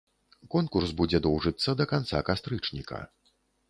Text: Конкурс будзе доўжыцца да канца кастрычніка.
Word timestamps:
Конкурс 0.55 0.95
будзе 1.03 1.21
доўжыцца 1.27 1.79
да 1.83 1.89
канца 1.95 2.27
кастрычніка. 2.31 3.07